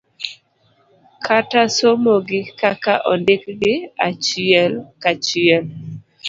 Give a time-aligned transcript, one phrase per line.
[1.25, 3.73] kata somogi kaka ondikgi
[4.07, 5.65] achiel kachiel